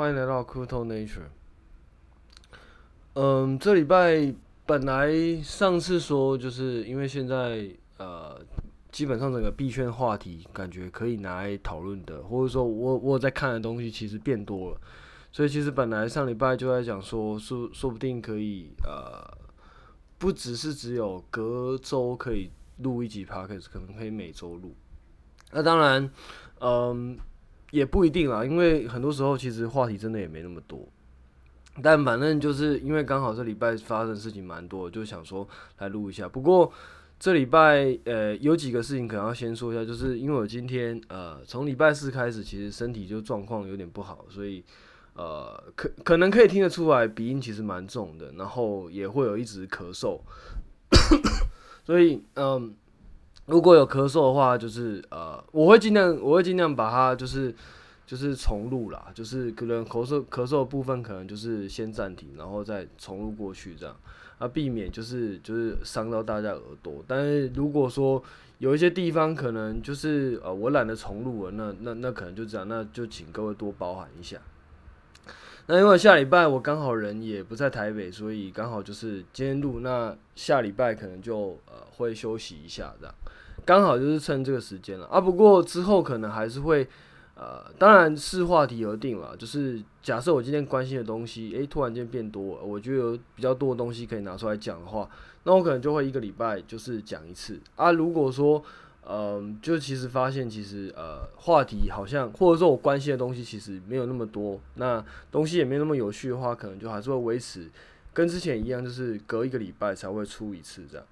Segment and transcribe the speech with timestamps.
[0.00, 1.28] 欢迎来到 Crypto Nature。
[3.12, 4.34] 嗯，这礼拜
[4.64, 7.68] 本来上次说，就是因为现在
[7.98, 8.40] 呃，
[8.90, 14.80] 基本上整个币圈话题感觉可以拿来讨论的，或者说我我在看的东西其实变多了，
[15.30, 19.36] 所以其实本来上礼拜就在讲说，说说不定可以呃，
[20.16, 24.74] 不只是只有隔周可以录一集 Podcast，可能可以每周录。
[25.52, 26.10] 那当然，
[26.60, 27.18] 嗯。
[27.70, 30.88] 也不一定啦，因为很多时候其实话题真的也没那么多，
[31.82, 35.48] 但反正就是因为刚好这礼拜发生的事情蛮多，就想说
[35.78, 36.28] 来录一下。
[36.28, 36.72] 不过
[37.18, 44.64] 这礼拜呃有几个事情可能要先说一下，就是因为我今天呃从礼拜四开始，其实身体就状况有点不好，所以
[45.14, 50.20] 呃可可能可以听得出来鼻音其实蛮重的，然后也会有一直咳嗽，
[51.86, 52.74] 所以嗯。
[53.50, 57.52] 如果有咳嗽的话，就是呃，我会尽量，我会尽量把它就是
[58.06, 63.96] 就是重录啦，就是可能咳嗽咳嗽的部分，可能就是先暂停，然后再重录过去这样，
[64.38, 67.04] 啊，避免就是就是伤到大家耳朵。
[67.08, 68.22] 但是如果说
[68.58, 74.38] 有一些地方可能就是呃，我懒得重录了，那那那可能就这样，那就请各位多包涵一下。
[75.66, 83.14] 那因为下礼拜我刚好人也不在台北，所以刚好就是今天录，那下礼拜可能就呃会休息一下这样。
[83.64, 85.20] 刚好就是趁这个时间了啊！
[85.20, 86.86] 不过之后可能还是会，
[87.34, 89.36] 呃，当然视话题而定了。
[89.36, 95.08] 就是假设我今天关心的东西，诶、突然间变多，我觉得有比较多的东西可以拿出来讲的话，
[95.44, 97.92] 那我可能就会一个礼拜就是讲一次啊。
[97.92, 98.62] 如果说，
[99.08, 107.68] 嗯、就其实发现其实呃话题好像或者说我关心的东西其实没有那么多，那东西也没那么有趣的话，可能就还是会维持
[108.12, 111.06] 跟之前一样，就是隔一个礼拜才会出一次这样。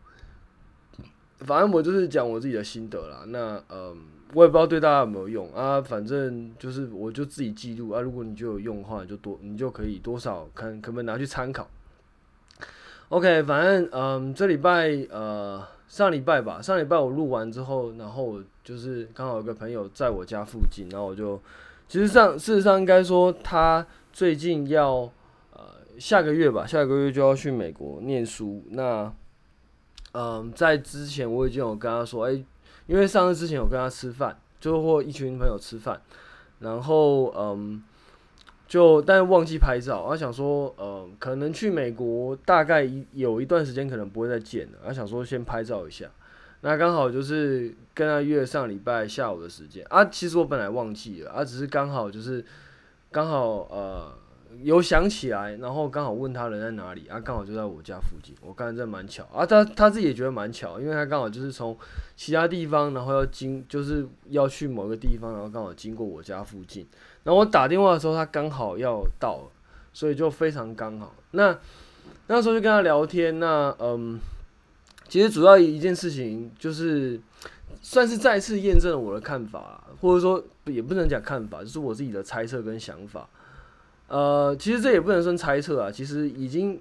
[1.40, 3.96] 反正我就是讲我自己的心得啦，那嗯，
[4.34, 5.80] 我也不知道对大家有没有用啊。
[5.80, 8.00] 反正就是我就自己记录啊。
[8.00, 11.68] 如果你就有用的话，就多你就可以多少看可不可以拿去参考。
[13.10, 21.40] OK，反正嗯，这礼拜呃上礼拜吧，上礼拜我录完之后，然后就是刚好有个朋友在我家附近，然后我就
[21.86, 25.08] 其实上事实上应该说他最近要
[25.52, 25.62] 呃
[26.00, 29.12] 下个月吧，下个月就要去美国念书，那。
[30.12, 32.32] 嗯，在之前我已经有跟他说，哎、
[32.86, 36.00] 因为上次之前有跟他吃饭，就或一群朋友吃饭，
[36.60, 37.82] 然后嗯，
[38.66, 46.06] 就但忘记拍照，他想说，嗯，可能去美国大概有一段时间可能不会再见了，他想说先拍照一下，
[46.62, 52.44] 那刚好就是跟他约上礼拜下午的时间啊，其实我本来忘记了，啊，只是刚好就是
[53.12, 54.12] 刚好呃。
[54.62, 58.34] 有想起来，然后刚好问他人在哪里啊，刚好就在我家附近。
[58.40, 61.76] 我刚才这蛮巧啊，他他自己也觉得蛮巧，因为他刚好就是从
[62.16, 66.86] 其他地方，然后要经就是要去某个地方，然后刚好经过我家附近。
[67.22, 69.48] 然后我打电话的时候，他刚好要到，
[69.92, 71.14] 所以就非常刚好。
[71.32, 71.56] 那
[72.26, 74.18] 那时候就跟他聊天，那嗯，
[75.08, 77.20] 其实主要一件事情就是
[77.80, 83.28] 算是再次验证了我的看法，或者说也不能讲看法，就是我自己的猜测跟想法。
[84.08, 86.80] 呃，其实这也不能算猜测啊，其实已经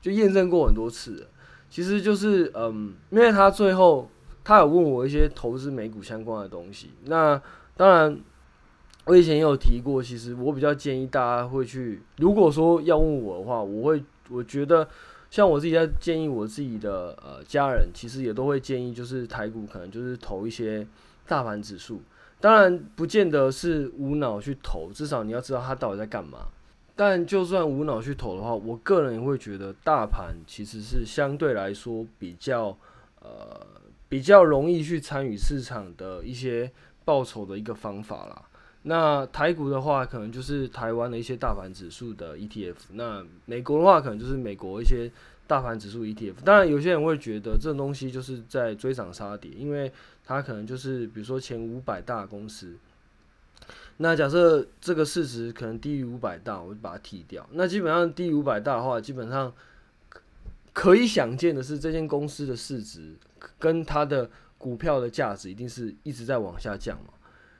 [0.00, 1.26] 就验证过很多次了。
[1.68, 4.08] 其实就是，嗯，因为他最后
[4.42, 6.90] 他有问我一些投资美股相关的东西。
[7.04, 7.40] 那
[7.76, 8.20] 当然，
[9.04, 14.88] 我以前也有提过，其实我比较建议大家会去，如果说要问我的话，我会我觉得
[15.30, 20.86] 像我自己在建议我自己的呃家人，其实也都会建议，就是台股可能就是投一些
[21.26, 22.02] 大盘指数。
[22.40, 26.48] 当然，不见得是无脑去投，至少你要知道它到底在干嘛。
[27.02, 32.76] 但就算无脑去投的话，我个人也会觉得大盘其实是相对来说比较
[33.22, 33.66] 呃
[34.06, 36.70] 比较容易去参与市场的一些
[37.02, 38.42] 报酬的一个方法啦。
[38.82, 45.10] 那台股的话，可能就是台湾的一些大盘指数的 ETF；那美国的话，可能就是美国一些
[45.46, 46.42] 大盘指数 ETF。
[46.44, 49.90] 当然，有些人会觉得这东西就是在追涨杀跌，因为
[50.22, 52.76] 它可能就是比如说前五百大公司。
[54.02, 57.46] 那假设这个市值可能低于五百大，我就把它剔掉。
[57.52, 59.52] 那基本上低于五百大的话，基本上
[60.72, 63.14] 可以想见的是，这间公司的市值
[63.58, 67.12] 跟它的股票的价值一定是一直在往下降嘛。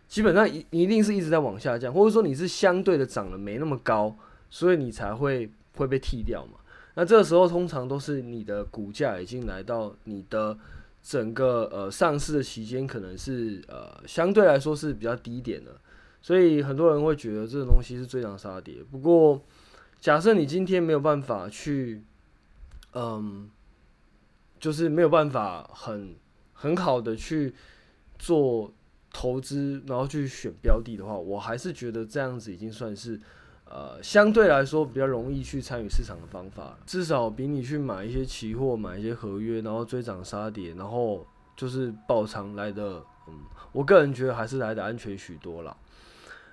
[0.09, 4.17] 基本上一一定是一直在往下降，或者说你是相对的涨得没那么高，
[4.49, 6.53] 所以你才会会被剔掉嘛。
[6.95, 10.59] 那这个时候通常都是你的股价已经来到你的
[11.03, 15.77] 整个呃上市的期间，可能是呃相对来说是比较低点的。
[16.23, 18.85] 所以很多人会觉得这个东西是追涨杀跌。
[18.91, 19.41] 不过，
[19.99, 22.03] 假设你今天没有办法去，
[22.93, 23.49] 嗯，
[24.59, 26.15] 就是没有办法很
[26.53, 27.55] 很好的去
[28.19, 28.73] 做
[29.13, 33.19] 投资，然后去选标的的话，我还是觉得这样子已经算是，
[33.65, 41.27] 呃，相对来说比较容易去参与市场的方法，至少比你去买一些期货、买一些合约，然后追涨杀跌，然后
[41.57, 43.35] 就是爆仓来的，嗯，
[43.73, 45.77] 我个人觉得还是来的安全许多了。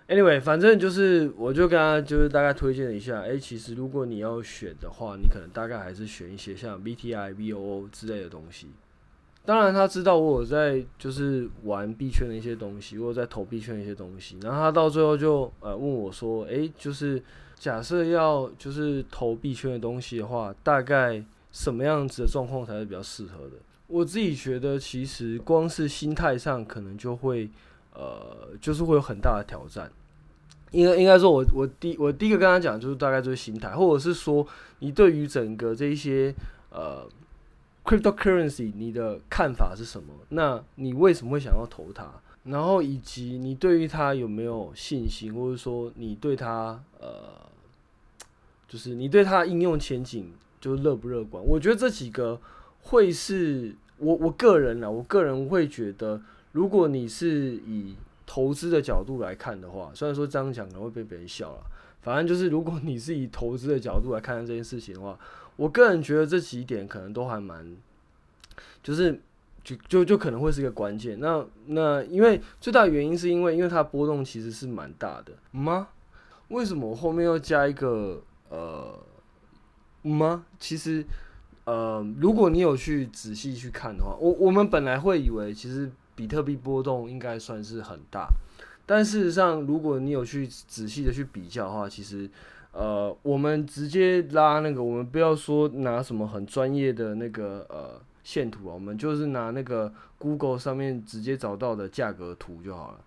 [0.08, 8.68] Anyway，反正就是，我就跟他就是大概推荐了一下，诶、其实如果你要选的话，你可能大概还是选一些像 VTI、VOO 之类的东西。
[9.44, 14.38] 当然，他知道我有在就是玩币圈的一些东西，我有在投币圈的一些东西。
[14.42, 17.22] 然后他到最后就呃问我说，诶、就是
[17.56, 21.22] 假设要就是投币圈的东西的话，大概
[21.52, 23.58] 什么样子的状况才是比较适合的？
[23.88, 27.50] 我自己觉得，其实光是心态上可能就会。
[28.00, 29.92] 呃，就是会有很大的挑战，
[30.72, 34.46] 应该应该说我，我第我第一个跟他讲，就是大概就是心态，或者是说
[34.80, 36.34] 你对于整个这一些
[36.70, 37.08] 呃
[37.84, 40.14] cryptocurrency 你的看法是什么？
[40.30, 42.10] 那你为什么会想要投它？
[42.44, 47.34] 然后以及你对于它有没有信心，或者说你对它呃，
[48.68, 51.44] 就是你对它应用前景就乐不乐观？
[51.44, 52.40] 我觉得这几个
[52.82, 56.22] 会是我我个人呢，我个人会觉得。
[56.54, 57.94] 如果你是以
[58.28, 61.64] 投资的角度来看的话，虽然说这样讲可能会被别人笑了，
[62.02, 65.18] 反正就是如果你是以投资的角度来看这件事情的话，
[65.56, 67.76] 我个人觉得这几点可能都还蛮，
[68.84, 69.18] 就是
[69.64, 71.18] 就就就可能会是一个关键。
[71.22, 75.88] 那那因为最大的原因是因为因为它波动其实是蛮大的吗？
[76.50, 78.94] 为什么我后面要加一个呃
[80.02, 80.46] 吗？
[80.60, 81.06] 其实
[81.64, 85.90] 呃，如果你有去仔细去看的话，我我们本来会以为其实。
[86.18, 88.28] 比特币波动应该算是很大，
[88.88, 92.28] 但事实上，如果你有去仔细的去比较的话，其实，
[92.72, 103.00] 呃，我们直接拉那个，我们不要说拿什么很专业的那个呃线图啊，我们就是拿那个 Google 上面直接找到的价格图就好了。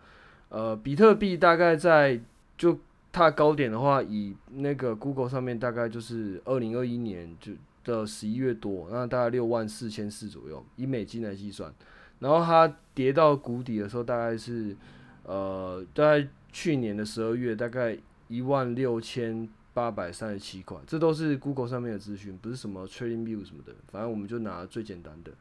[0.51, 2.21] 呃，比特币大概在
[2.57, 2.79] 就
[3.11, 7.53] 它高点的话，以那个 Google 上面大概就是二零二一年就
[7.83, 11.73] 的十一月多，那大概六万四千四左右，以美金来计算。
[12.21, 14.77] 然后它跌到谷底的时候，大概是，
[15.23, 17.97] 呃，大概去年的十二月，大概
[18.29, 25.33] 一万六千八百三十七块，这都是 Google 上面的资讯，不是什么 TradingView 什么的，反正我们就拿最简单的。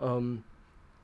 [0.00, 0.42] 嗯，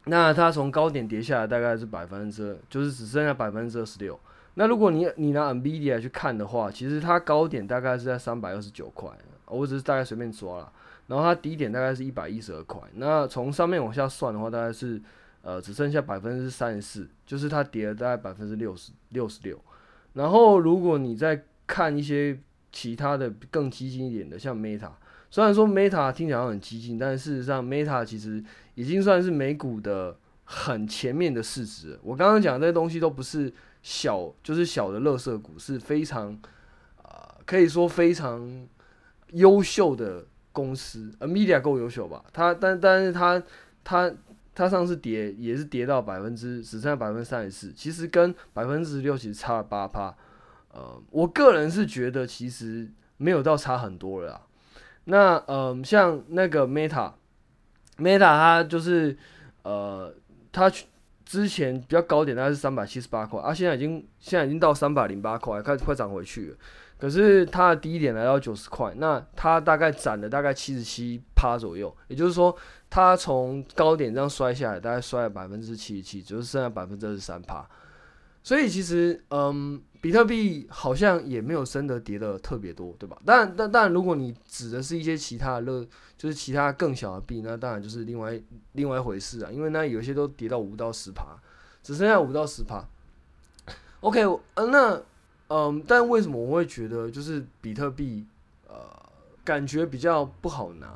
[0.04, 4.20] 那它从高点跌下来，大概是百分之，就是只剩下百分之二十六。
[4.56, 9.08] 那如果你你拿 NVIDIA 去看的话，其实它高点大概是在三百二十九块，
[9.46, 10.70] 我只是大概随便抓了。
[11.06, 15.00] 然后它低点大概是一百一十二块，那从上面往下算的话，大概是
[15.48, 19.58] 呃只剩下百分之三十四，就是它跌了大概百分之六十六十六。
[20.12, 22.38] 然后如果你再看一些
[22.70, 24.90] 其他的更激进一点的，像 Meta，
[25.30, 30.14] 虽然说 Meta 听起来很激进，但事实上 Meta 其实已经算是美股的
[30.44, 31.98] 很前面的市值。
[32.02, 33.50] 我刚刚讲这些东西都不是
[33.82, 36.38] 小，就是小的垃圾股，是非常、
[37.02, 37.10] 呃，
[37.46, 38.68] 可以说非常
[39.32, 40.26] 优秀的。
[40.50, 42.24] 公司，NVIDIA 够优秀吧？
[42.32, 43.40] 它但但是它
[43.84, 44.12] 它
[44.58, 50.12] 它上次跌也是跌到百分之只剩下百分之三十四，其实跟百分之十六其实差了八趴。
[50.72, 54.42] 呃，我个人是觉得其实没有到差很多了。
[55.04, 59.16] 那嗯、呃，像那个 Meta，Meta 它就是
[59.62, 60.12] 呃，
[60.50, 60.68] 它
[61.24, 66.56] 之前比较高点大概是三百七十八块，啊，现在已经现在已经到三百零八块，快快涨回去了。
[66.98, 72.54] 可是它的低点来到九十块，那它大概涨了大概七十七趴左右，也就是说，
[72.90, 77.68] 它从高点这样摔下来，大概摔了百分之七十七，就是剩下百分之二十三趴。
[78.42, 83.18] 所以其实，嗯，比特币好像也没有升的跌得特别多，对吧？
[83.24, 88.40] 但但，但，如果你指的是一些其他的乐，就是其他更小的币，那当然就是另外
[88.72, 89.50] 另外一回事啊。
[89.50, 91.36] 因为那有些都跌到五到十趴，
[91.82, 92.84] 只剩下五到十趴。
[94.00, 94.22] OK，
[94.54, 95.02] 嗯、那。
[95.50, 98.26] 嗯，但为什么我会觉得就是比特币，
[98.66, 98.74] 呃，
[99.42, 100.92] 感觉比较不好拿？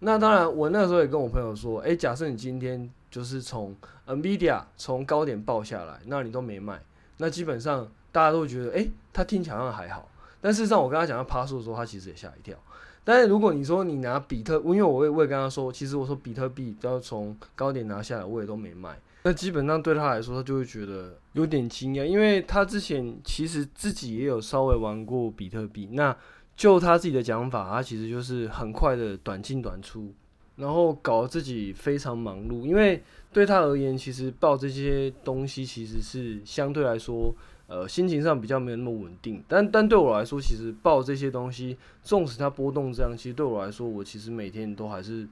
[0.00, 3.74] 那当然，我那时候也跟我朋友说，诶、假设你今天就是从
[4.06, 6.80] NVIDIA 从高点爆下来，那你都没卖，
[7.16, 10.08] 那基本上大家都会觉得，诶、欸，它听起来好像还好。
[10.40, 12.56] 但事实上，我跟他讲到趴数的时候，他其实也吓一跳。
[13.02, 18.96] 但是如果你说你拿比特，因为我也我也跟他说，其实我说比特币要从高点拿下来，我也都没卖。
[19.24, 25.88] 那基本上对他来说，他就会觉得有点惊讶，因为他之前其实自己也有稍微玩过比特币。
[25.92, 26.16] 那
[26.58, 30.12] 就他自己的讲法，他其实就是很快的短进短出，
[30.56, 32.66] 然后搞得自己非常忙碌。
[32.66, 37.34] 因为对他而言，其实报这些东西其实是相对来说。
[37.68, 45.28] 呃，心情上比较没有那么稳定，但但对我来说，其实报这些东西，纵使它波动这样，其实对我来说，我其实每天都还是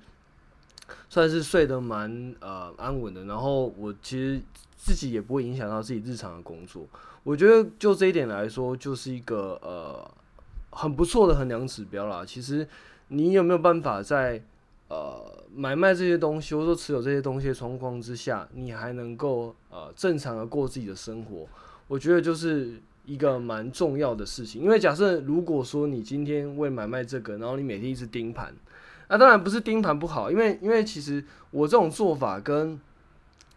[1.09, 3.25] 算是睡得蛮呃安稳的。
[3.25, 4.39] 然后我其实
[4.77, 6.87] 自己也不会影响到自己日常的工作。
[7.23, 10.07] 我觉得就这一点来说，就是一个呃
[10.77, 12.25] 很不错的衡量指标啦。
[12.25, 12.69] 其实
[13.09, 14.43] 你有没有办法在
[14.89, 21.49] 呃买卖这些东西，或者说持有这些东西的状况之下，你还能够呃正常的过自己的生活？
[21.89, 24.63] 我觉得就是一个蛮重要的事情。
[24.63, 28.55] 因为假设如果说你今天为买卖这个，然后你每天一直盯盘，
[29.09, 32.79] 那当然不是盯盘不好，因为因为其实我这种做法跟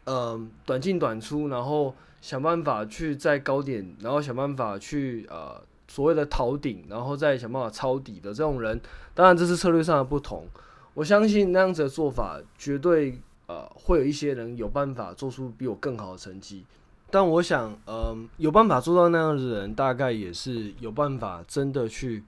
[0.06, 1.94] 呃短进短出，然后。
[2.22, 5.56] 想办法去在高点，然后想办法去呃
[5.90, 8.80] 所谓的逃顶，然后再想办法抄底的这种人，
[9.14, 10.46] 当然这是策略上的不同。
[10.94, 16.64] 我相信那样子的做法，绝对呃会有一些人有办法做出比我更好的成绩。
[17.12, 22.24] 但我想，嗯、有办法做到那样的人，大概也是有办法真的去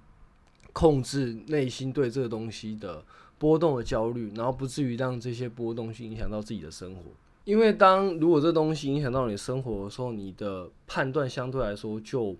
[0.74, 3.03] 控制内心对这个东西的
[3.38, 7.01] 波动的焦虑，然后不至于让这些波动去影响到自己的生活。
[7.44, 12.36] 因为当如果这东西影响到你生活的时候，你的判断相对来说就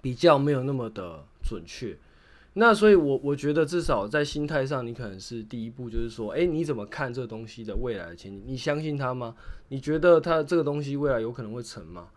[0.00, 1.96] 比较没有那么的准确。
[2.54, 8.42] 那所以我，我觉得至少在心态上，你可能是第一步，就是说，诶，你怎么看这个东西的未来前景？
[8.46, 9.34] 你相信它吗？
[9.68, 12.08] 你觉得它这个东西未来有可能会成吗？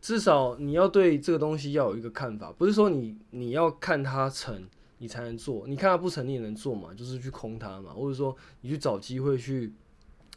[0.00, 4.64] 至少你要对这个东西要有一个看法，不是说你你要看它成，
[4.98, 5.66] 你才能做。
[5.66, 6.94] 你看它不成，你也能做嘛？
[6.94, 9.72] 就是去空它嘛，或者说你去找机会去。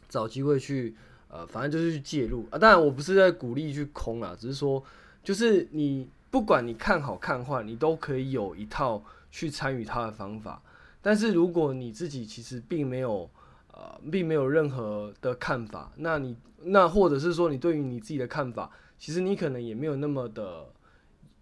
[0.08, 0.94] 找机会去，
[1.28, 2.56] 呃，反正就是去介入啊。
[2.56, 4.80] 当然，我不是在鼓励去空啊，只是说，
[5.24, 10.62] 就是你不管你看好看坏，你都可以有一套去参与它的方法。
[11.00, 13.30] 但是如果你自己其实并没有，
[13.72, 20.66] 呃，并没有任何的看法，那你那或者是说你对于你自己的看法，其实你可能也没有那么的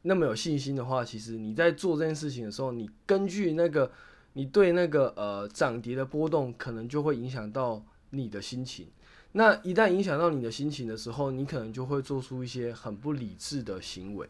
[0.03, 3.91] 那么有信心的话，其实你在做这件事情的时候，你根据那个
[4.35, 7.83] 你对那个呃涨跌的波动，可能就会影响到。
[8.11, 8.87] 你的心情，
[9.33, 14.29] 那一旦影响到你的心情的时候，你可能就会做出一些很不理智的行为。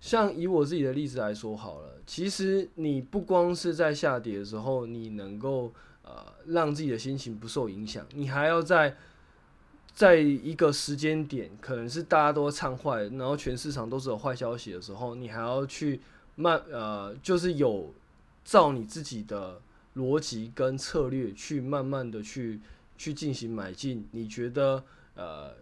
[0.00, 5.72] 像以我自己的例子来说好了，其实你不光是在下跌的时候，你能够
[6.02, 8.96] 呃让自己的心情不受影响，你还要在
[9.92, 16.00] 在一个时间点，可能是大家都唱坏，然后全市场都是有坏消息的时候，你还要去
[16.34, 17.92] 慢呃，就是有
[18.44, 19.60] 照你自己的
[19.96, 22.60] 逻辑跟策略去慢慢的去。
[22.98, 24.82] 去进行买进，你觉得
[25.16, 25.52] 呃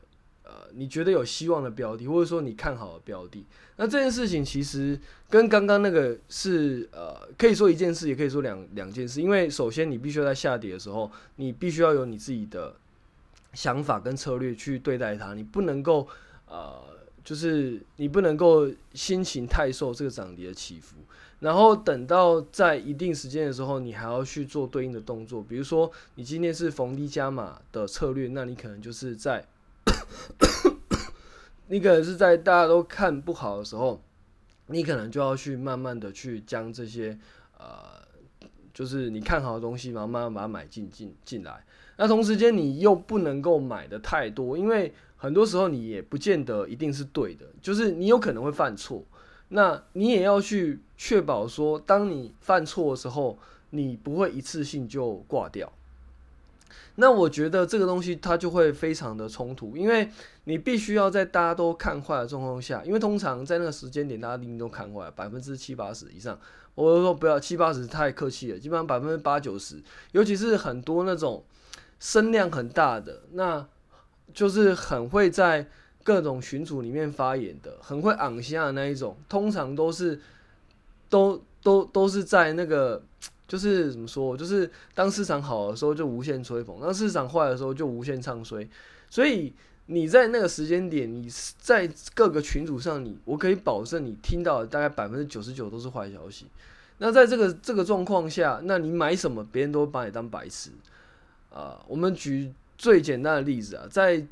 [0.44, 3.44] 呃，你觉得有希望的标的，或者说你看好的标的，
[3.76, 4.98] 那这件事情其实
[5.28, 9.20] 跟刚刚那个是呃，可以说一件事，也可以说两两件事。
[9.20, 12.74] 因为首先你必须要在下跌的时候，你必须要有你自己的
[13.54, 16.06] 想法跟策略去对待它，你不能够
[16.46, 16.80] 呃，
[17.24, 20.96] 就是你不能够心情太受这个涨跌的起伏。
[21.40, 25.42] 然后等到在一定时间的时候，你还要去做对应的动作。
[25.42, 29.44] 比如说，你今天是逢低加码的策略，那你可能就是在，
[31.68, 34.02] 你可能是在大家都看不好的时候，
[34.66, 37.18] 你可能就要去慢慢的去将这些
[37.58, 38.06] 呃，
[38.72, 41.64] 就是你看好的东西，然后慢慢把它买进进进来。
[41.96, 49.02] 那同时间你又不能够买的太多，因为很多时候你也不见得一定是对的，就是你有可能会犯错。
[49.48, 53.38] 那你也要去确保说，当你犯错的时候，
[53.70, 55.72] 你不会一次性就挂掉。
[56.96, 60.08] 那我觉得这个东西它就会非常的冲突，因为
[60.44, 66.38] 你必须要在大家都看坏的状况下，因为通常在那个时间点，大家一定都看坏，百分之七八十以上。
[66.74, 69.82] 我就说不要七八十太客气了，基本上百分之八九十，
[70.12, 71.44] 尤其是很多那种
[71.98, 73.66] 声量很大的，那
[74.32, 75.68] 就是很会在。
[76.06, 80.20] 各种群组里面发言的，很会昂虾的那一种，通常都是
[81.08, 83.02] 都都都是在那个，
[83.54, 88.68] 就是怎么说，就是当市场好的时候就无限吹捧，当市场坏的时候就无限唱衰。
[89.08, 89.52] 所以
[89.86, 96.46] 你在那个时间点，你在各个群组上你，我可以保证你听到的大概百分之九十九都是坏消息。
[96.98, 100.70] 那在这个这个状况下，那你买什么，别人都把你当白痴
[101.52, 101.80] 啊。
[101.86, 104.26] 我们举最简单的例子啊，在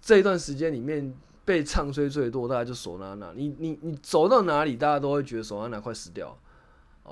[0.00, 1.12] 这一段时间里面
[1.44, 3.34] 被唱衰最多，大概就索纳纳。
[3.36, 6.34] 你你你走到哪里，大家都会觉得索纳纳快死掉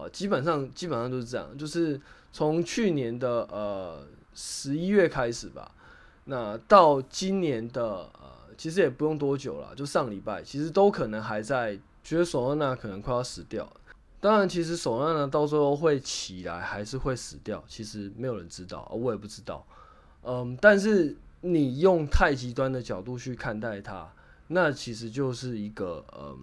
[0.02, 0.10] 呃。
[0.10, 2.00] 基本上基本上都是这样，就是
[2.32, 5.70] 从去年的呃十一月开始吧，
[6.24, 7.82] 那到今年的
[8.14, 13.70] 呃，其实也不用多久了，就上礼拜，其实都可能还在觉得索纳可能快要死掉。
[14.20, 19.66] 当然，其实索纳呢到最后会起来还是会死掉，其实没有人知道，我也不知道。
[20.22, 21.16] 嗯，但是。
[21.40, 24.12] 你用太极端的角度去看待它，
[24.48, 26.36] 那其实就是一个，嗯，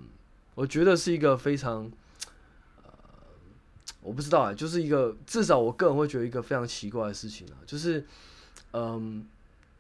[0.53, 1.91] 我觉得是一个非常，
[4.05, 8.05] 我不知道啊，就是一个至少我个人会觉得一个非常奇怪的事情啊，就是，
[8.73, 9.25] 嗯，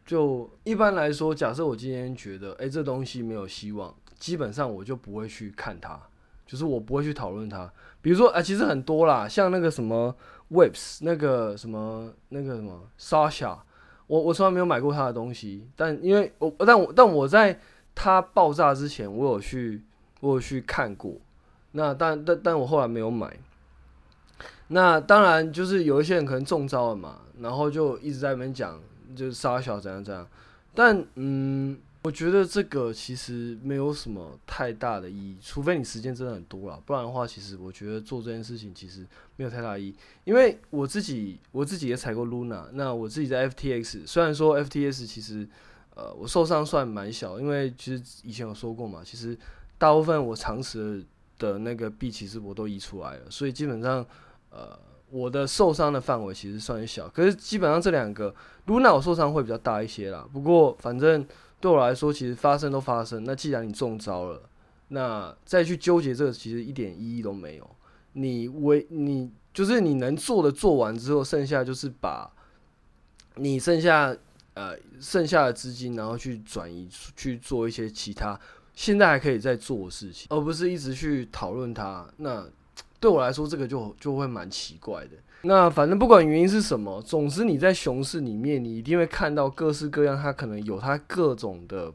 [0.03, 5.99] 就一般来说，假设我今天觉得，诶，这东西没有希望，基本上我就不会去看它，
[6.47, 7.71] 就是我不会去讨论它。
[8.01, 10.15] 比如说啊，其实很多啦，像那个什么
[10.51, 13.59] Waves，那个什么那个什么 Sasha，
[14.07, 17.59] 我我从来没有买过他的东西，但因为我但我但我在
[17.93, 19.83] 它爆炸之前，我有去
[20.19, 21.15] 我有去看过，
[21.73, 23.37] 那但但但我后来没有买。
[24.69, 28.81] 那当然就是有一些人可能中招了嘛，然后就一直在那边讲，
[29.15, 30.27] 就是杀小怎样怎样。
[30.73, 39.05] 但嗯，我觉得这个其实没有什么太大的意义，除非你时间真的很多了，不然的话，其实我觉得做这件事情其实
[39.35, 39.95] 没有太大意义。
[40.23, 45.47] 因为我自己我自己也踩过 Luna，那我自己在 FTX，虽然说 FTX 其实
[45.93, 49.37] 呃我受伤算蛮小，因为其实以前有说过嘛，其实
[49.77, 51.05] 大部分我常识
[51.37, 54.03] 的那个币其实我都移出来了，所以基本上。
[54.55, 58.33] 呃，我的受伤的范围其实算小，可是基本上这两个
[58.67, 60.25] ，Luna 我受伤会比较大一些啦。
[60.31, 61.27] 不过反正
[61.59, 63.25] 对我来说，其实发生都发生。
[63.25, 64.41] 那既然你中招了，
[64.87, 67.69] 那再去纠结这个，其实一点意义都没有。
[68.13, 72.31] 你为你就是你能做的做完之后，剩下就是把
[73.35, 74.15] 你剩下
[74.53, 78.39] 呃剩下的资金，然后去转移去做一些其他
[78.73, 82.07] 现在还可以再做的事情，而不是一直去讨论它。
[82.15, 82.47] 那。
[83.05, 85.11] 对我来说，这个就就会蛮奇怪的。
[85.43, 91.93] 那反正不管原因是什么，总之你在熊市里面，你一定会看到各式各样，它可能有它各种的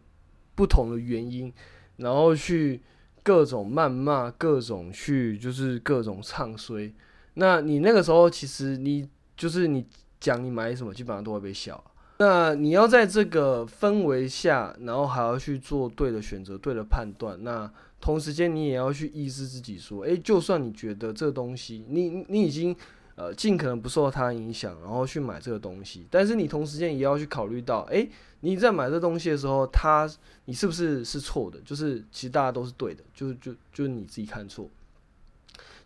[0.55, 1.53] 不同的原因，
[1.97, 2.81] 然后去
[3.25, 6.95] 各种谩骂，各种去就是各种唱衰。
[7.35, 9.85] 那你那个时候，其实你就是你
[10.21, 11.83] 讲你买什么，基本上都会被笑。
[12.23, 17.43] 那你要在这个氛围下，然后还要去做对的选择、对的判断。
[17.43, 22.77] 那同时间，你也要去意识自己说，诶，就算你觉得这东西，你你已经
[23.15, 28.11] 呃尽可能不受它影响，然后去买这个东西，但是你同时间也要去考虑到，诶，
[28.41, 30.07] 你在买这东西的时候，它
[30.45, 31.59] 你是不是是错的？
[31.65, 34.69] 就是其实大家都是对的，就是就就是你自己看错。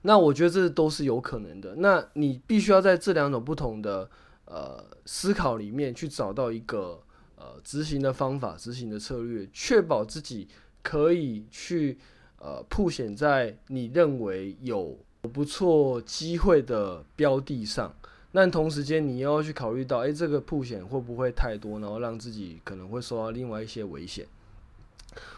[0.03, 1.76] 那我觉得这都是有可能的。
[1.76, 4.11] 那你必须要在这两种不同的
[4.46, 7.00] 呃思考里面去找到一个
[7.37, 10.48] 呃执行的方法、执行的策略，确保自己。
[10.87, 11.96] 可以去
[12.38, 14.98] 呃曝险在你认为有
[15.33, 17.90] 不错机会的标的上，
[18.33, 24.26] 那同时间你要去考虑到，诶、这个曝险会不会太多，然后让自己可能会受到另外一些危险。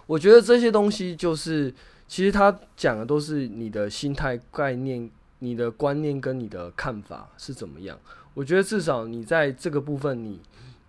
[0.09, 1.73] 我觉得这些东西就是，
[2.09, 7.97] 其实他讲的都是你的心态、概念、你的观念跟你的看法是怎么样。
[8.37, 10.39] 我觉得至少你在这个部分，你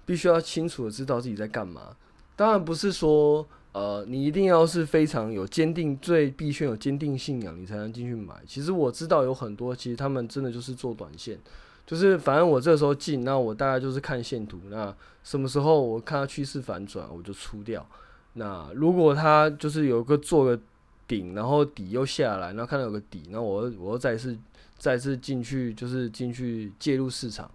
[0.05, 1.95] 必须要清楚的知道自己在干嘛。
[2.36, 3.47] 当然不是说。
[3.73, 8.33] 呃，你一定要是非常有坚定，最必须有坚定信仰，你才能进去买。
[8.47, 11.38] 其实我知道有很多，其实他们真的就是做短线，
[11.86, 14.91] 就是反正我这时候进，那我大概就是看线图，那
[15.23, 17.88] 什么时候我看到趋势反转，我就出掉。
[18.33, 20.60] 那如果它就是有个做个
[21.08, 24.38] 顶，然后底又下来，然后看到有个底，那我我又再次
[24.78, 27.50] 再次进去，就是进去介入市场。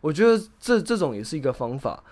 [0.00, 2.02] 我觉得这这种也是一个方法。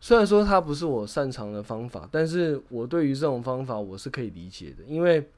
[0.00, 5.30] 虽然说它不是我擅长的方法，但是我对于这种方法我是可以理解的，因为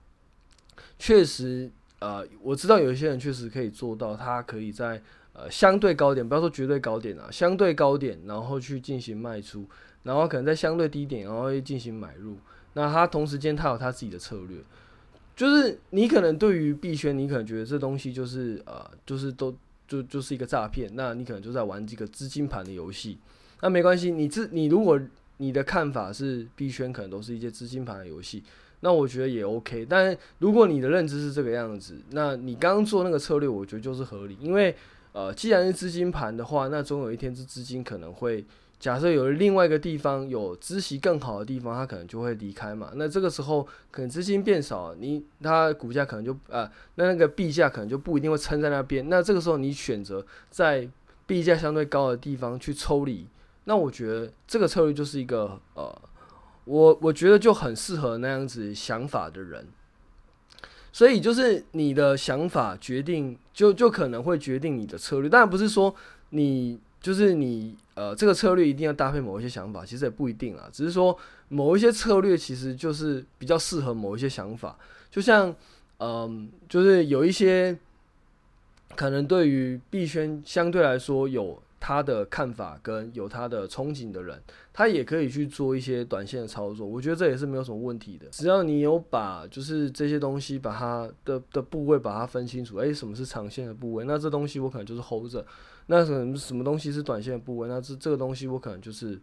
[0.98, 5.00] 确实，呃，我知道有一些人确实可以做到，他可以在
[5.32, 9.64] 呃相对高点，不要说绝对高点啊，相对高点，然后去进行卖出，
[10.02, 12.36] 然后可能在相对低点，然后会进行买入。
[12.74, 14.58] 那他同时间他有他自己的策略，
[15.38, 19.54] 就是你可能对于币圈，你可能觉得这东西就是呃，就是都
[19.86, 23.16] 就就是一个诈骗，那你可能就在玩这个资金盘的游戏。
[23.60, 25.00] 那没关系，你自你如果
[25.36, 28.42] 你的看法是币圈可能都是一些资金盘的游戏，
[28.80, 29.86] 那我觉得也 OK。
[29.88, 34.36] 但如果你的认知是这个样子，那你刚刚做那个策略，我觉得就是合理。
[34.40, 34.74] 因为
[35.12, 38.44] 呃，既然是资金盘的话，那总有一天这资金可能会
[38.80, 42.92] 假设有另外一个地方有孳息更好的地方，他可能就会离开嘛。
[42.94, 49.08] 那这个时候可能资金变少，你它股价可能就呃，那那个币价可能就不一定会撑在那边。
[49.08, 50.88] 那这个时候你选择在
[51.26, 53.26] 币价相对高的地方去抽离。
[53.64, 56.02] 那我觉得这个策略就是一个呃，
[56.64, 59.66] 我我觉得就很适合那样子想法的人，
[60.92, 65.28] 所以就是你的想法决定，就就可能会决定你的策略。
[65.28, 65.94] 当然不是说
[66.30, 70.68] 你就是你呃这个策略一定要搭配某一些想法，其实也不一定啊。
[70.72, 71.16] 只是说
[71.48, 74.78] 某一些策略其实就是比较适合某一些想法，
[75.10, 75.54] 就像
[75.98, 77.76] 嗯、就是有一些
[78.94, 81.62] 可能对于币圈相对来说有。
[81.80, 88.26] 他的看法跟有他的憧憬的人，他也可以去做一些短线的操作，我觉得这也是没有什么问题的。
[88.32, 94.04] 只要你有把就是这些东西把它的的部位把它分清楚，诶、什么是长线的部位？
[94.04, 95.46] 那这东西我可能就是 hold 着。
[95.88, 97.68] 那什么什么东西是短线的部位？
[97.68, 99.20] 那这这个东西我可能就是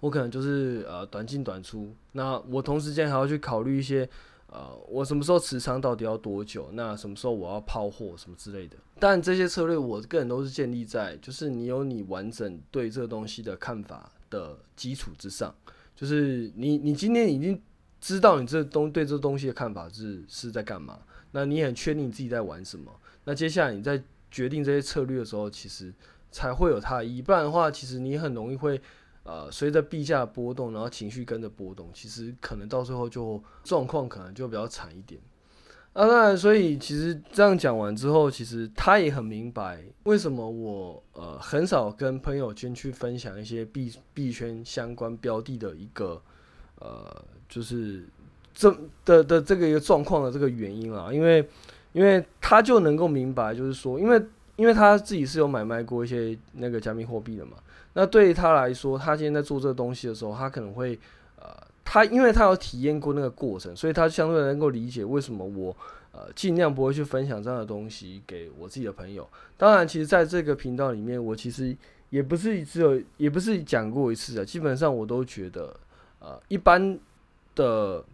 [0.00, 1.94] 我可能就是呃短进短出。
[2.12, 4.08] 那我同时间还要去考虑一些
[4.50, 6.70] 呃，我什么时候持仓到底要多久？
[6.72, 8.76] 那什么时候我要抛货什么之类的。
[8.98, 15.54] 但这些策略，我个人都是建立在就是你有你完整对这个东西的看法的基础之上。
[15.94, 17.60] 就是你你今天已经
[18.00, 21.00] 知道你这东对这东西的看法是是在干嘛，
[21.32, 22.90] 那你很确定你自己在玩什么。
[23.24, 25.92] 那接下来你在决定这些策略的时候，其实
[26.30, 27.22] 才会有它的意义。
[27.22, 28.80] 不然的话，其实你很容易会。
[29.24, 35.20] 呃，随着币价波动，然后情绪跟着波动，其实可能到最后就状况可能就比较惨一点。
[35.92, 46.22] 啊，当然，所以其实这样讲完之后，其实他也很明白为什么我呃很少跟朋友圈去分享一些币币圈相关标的的一个
[46.76, 48.08] 呃，就是
[48.54, 51.46] 这的的这个一个状况的这个原因啊，因为
[51.92, 54.22] 因为他就能够明白，就是说，因为
[54.56, 57.52] 因为他自己是有买卖过一些那个加密货币的嘛。
[57.94, 60.96] 那对于他来说，他今天在做这个东西的时候，他可能会，
[61.36, 61.46] 呃，
[61.84, 65.76] 他因为他有体验过那个过程，所以他相对能够理解为什么我，
[66.12, 69.28] 呃，尽量不会去分享这样的东西给我自己的朋友。
[69.56, 71.76] 当然，其实在这个频道里面，我其实
[72.10, 75.74] 也不是只有，也不是讲过一次啊，基本上我都觉得，
[76.20, 76.98] 呃，一般
[77.56, 78.04] 的，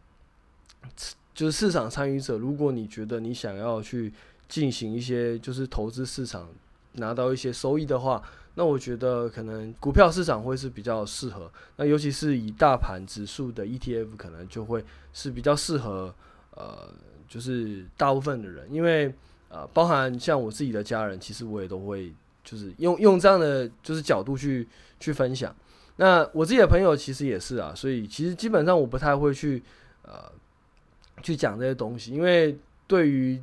[1.35, 4.13] 就是市场参与者，如果你觉得你想要去
[4.49, 6.49] 进行一些就是投资市场
[6.93, 8.23] 拿到一些收益的话。
[8.57, 16.15] 那我觉得可能股票市场会是比较适合，那尤其是以大盘指数的 ETF，可能就会是比较适合，
[16.53, 16.89] 呃，
[17.29, 19.13] 就是大部分的人，因为
[19.49, 24.69] 呃，包含像我自己的家人，其实我也都会就是用用这样的就是角度去
[25.01, 25.53] 去分享。
[25.97, 29.61] 那我自己的朋友其实也是啊，所以其实基本上我不太会去
[30.03, 30.31] 呃
[31.25, 32.57] 去讲这些东西，因为
[32.87, 33.43] 对于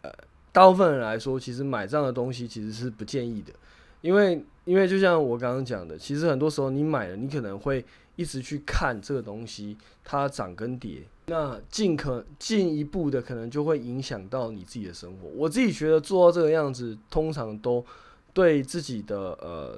[0.00, 0.10] 呃
[0.52, 3.52] 大部分人来说，其实买这样的东西其实是不建议的。
[4.00, 7.84] 因为，因为就像我刚刚讲的，其实很多时候你买了，你可能会
[8.14, 15.28] 一直去看这个东西它涨跟跌，那进可进一步的可能就会影响到你自己的生活。
[15.34, 17.84] 我自己觉得做到这个样子，通常都
[18.32, 19.76] 对自己的呃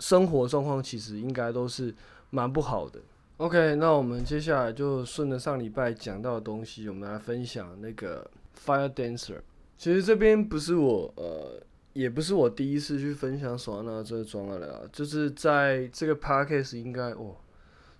[0.00, 1.94] 生活状况其实应该都是
[2.30, 2.98] 蛮不好的。
[3.38, 8.30] OK，那我们接下来就顺着上礼拜讲到的东西，我们来分享那个
[8.64, 9.40] Firedancer。
[9.76, 11.62] 其实这边不是我呃。
[11.94, 17.34] 也不是我第一次去分享索安娜这个专案了，就是在这个 podcast 应该哦，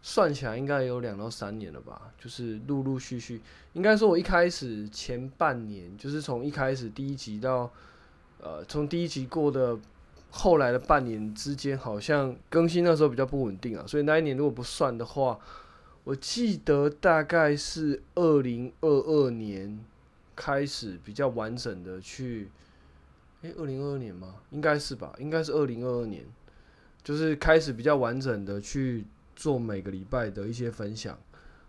[0.03, 3.41] 算起来应该有两到三年了吧，就是陆陆续续，
[3.73, 7.69] 应该说我一开始前半年，就是从一开始第一集到
[8.41, 9.77] 呃，从第一集过的
[10.31, 15.39] 后来的半年之间，好像更新那时候比较不稳定啊，所以那一年如果不算的话，
[16.05, 19.79] 我记得大概是二零二二年
[20.37, 22.51] 开始比较完整的去。
[23.43, 24.35] 诶，二零二二年吗？
[24.51, 26.25] 应该是吧，应该是二零二二年，
[27.05, 31.17] 就是开始比较完整的去做每个礼拜的一些分享。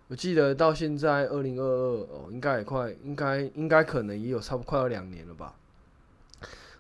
[0.08, 5.59] 我记得到现在二零二二哦，应该也快，应该应该可能也有差不快要两年了吧。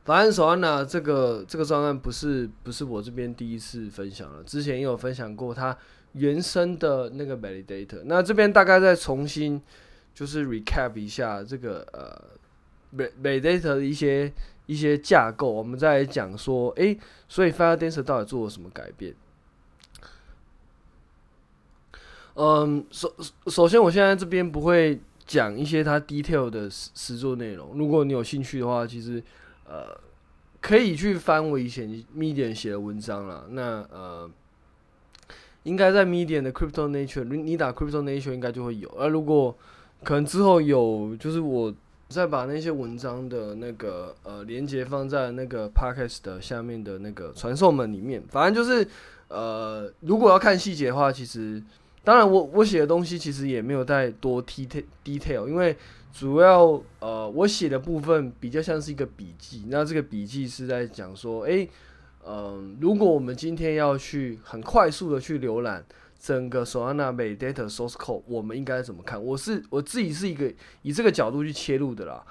[0.10, 5.78] 反正索安娜这个这个专案不是不是我这边第一次分享了，之前也有分享过它
[6.14, 8.02] 原生的那个 validator。
[8.06, 9.62] 那这边大概再重新
[10.16, 12.20] 就是 recap 一下这个呃
[13.22, 14.34] validator 的一些。
[14.66, 16.96] 一些架构，我们再来讲说，诶、
[17.28, 19.16] 所以 Firedancer 到底做了什么改变？
[22.36, 23.12] 嗯，首
[23.48, 27.76] 首先，我现在这边不会讲一些它 detail 的实实作内容。
[27.80, 29.24] 如果你有兴趣的话，其实
[29.70, 29.96] 呃
[30.60, 33.46] 可以去翻我以前 Medium 写的文章啦。
[33.50, 34.30] 那呃，
[35.64, 38.90] 应该在 Medium 的 Crypto Nature，你打 Crypto Nature 应该就会有。
[38.98, 39.56] 而如果
[40.04, 41.74] 可能之后有，就是我。
[42.10, 48.88] 再把那些文章的那个呃连接放在那个 podcast 的下面的那个传送门里面，反正就是
[49.28, 51.62] 呃，如果要看细节的话，其实
[52.04, 55.78] 当然我我写的东西其实也没有太多 detail detail，因为
[56.12, 61.70] 主要呃我写的部分比较像是一个笔记，那这个笔记是在讲说，诶，
[62.26, 65.86] 嗯，如果我们今天要去很快速的去浏览。
[66.22, 69.24] 整个 Solana Validator Source Code 我们应该怎么看？
[69.24, 72.22] 我是我自己是一个以这个角度去切入的啦，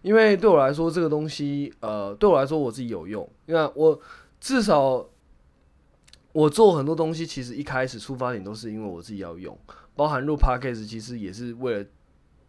[0.00, 3.28] 因为对我来说这个东西，呃，对我来说我自己有用。
[3.44, 4.00] 那我
[4.40, 5.06] 至少
[6.32, 9.54] 我做很多东西，其实一开始出发点都是因为我自己要用，
[9.94, 11.86] 包含录 Podcast 其实也是为了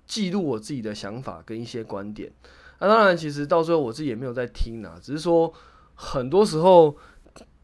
[0.05, 2.31] 记录我自己的想法跟一些观点。
[2.79, 5.53] 那当然，其实到最后我自己也没有在听啊，只是说
[5.93, 6.95] 很多时候。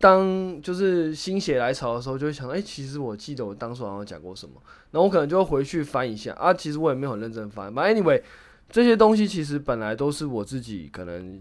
[0.02, 4.56] 当就是心血来潮的时候，就会想，哎、欸，其实我记得我当初好像讲过什么，
[4.90, 6.52] 然后我可能就会回去翻一下啊。
[6.52, 8.20] 其实我也没有很认真翻，反正 anyway，
[8.68, 11.40] 这些东西其实本来都是我自己可能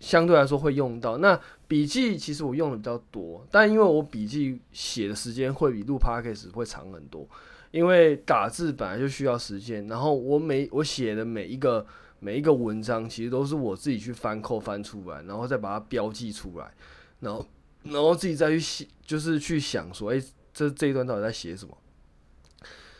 [0.00, 1.16] 相对来说会用到。
[1.16, 7.26] 那笔记其实我用的比较多，但因为我笔记写的时间会比录 podcast 会长很多，
[7.74, 9.84] 因为打字本来就需要时间。
[9.88, 11.84] 然后我每我写的每一个
[12.20, 16.72] 每一个文章，其实都是我自己去翻扣翻出来，然后再把它标记出来，
[17.18, 17.44] 然后
[17.82, 21.76] 然后自己再去写，就是去想说，哎、这这一段到底在写什么？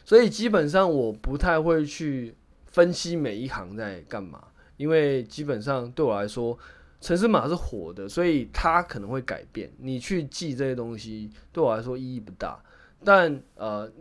[0.04, 2.34] 所以基本上我不太会去
[2.66, 4.42] 分析每一行在干嘛，
[4.76, 6.58] 因为基本上对我来说。
[7.00, 9.70] 程式码是火的，所以它可能会改变。
[9.76, 12.58] 你去记这些东西，对我来说意义不大。
[13.04, 13.92] 但呃，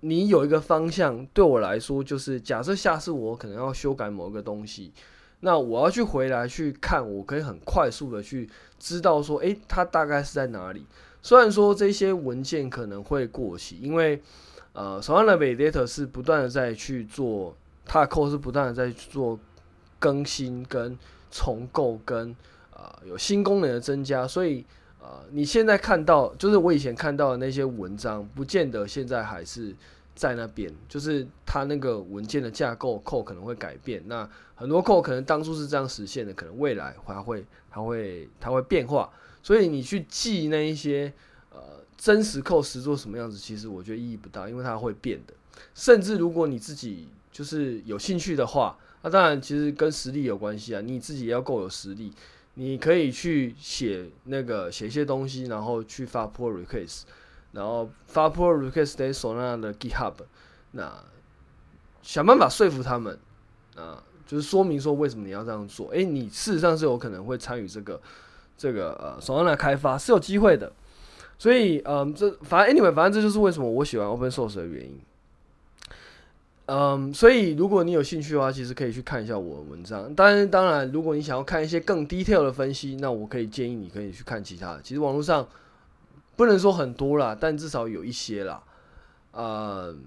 [0.00, 4.92] 你有一个方向，对我来说就是，假设下次我可能要修改某一个东西，
[5.40, 10.84] 那我要去回来去看，我可以很快速的去知道说，诶，它大概是在哪里。
[11.22, 14.20] 虽然说这些文件可能会过期，因为
[14.72, 19.38] 呃，Solana Validator 是不断的在去做，它的 code 是不断的在做
[19.98, 20.98] 更新跟。
[21.32, 22.32] 重构跟
[22.72, 24.66] 啊、呃、有新功能的增加，所以
[25.00, 29.74] 啊、呃、你现在看到就是我以前看到的那些文章，不见得现在还是
[30.14, 39.10] 在那边，就是它那个文件的架构扣可能会改变，那很多扣可能当初是这样实现的，可能未来还会还会它会变化，
[39.42, 41.12] 所以你去记那一些
[41.50, 41.60] 呃
[41.96, 45.34] 真实扣实做什么样子，其实我觉得意义不大，因为它会变的，
[45.74, 48.76] 甚至如果你自己就是有兴趣的话。
[49.02, 50.80] 那、当然，其实跟实力有关系啊。
[50.82, 52.12] 你自己要够有实力，
[52.54, 57.02] 你可以去写那个写一些东西，然后去发 pull request，
[57.52, 60.14] 然后发 pull request 在 Solana 的 GitHub，
[60.72, 60.92] 那
[62.02, 63.18] 想办法说服他们
[63.76, 65.88] 啊，就是说明说为什么你要这样做。
[65.88, 68.00] 诶、你事实上是有可能会参与这个
[68.56, 70.72] 这个呃 Solana 开发是有机会的。
[71.38, 75.00] 所以，嗯，这反正 anyway，反正这就是为什么我喜欢 Open Source 的原因。
[76.72, 80.14] 嗯，所以如果你有兴趣的话，其实可以去看一下我的文章。
[80.14, 84.80] 当然，当然，如果你想要看一些更 detail 的分析，那我可以建议你可以去看其他的。
[84.80, 85.48] 其实网络上
[86.36, 88.62] 不能说很多啦，但至少有一些啦。
[89.32, 90.00] 嗯，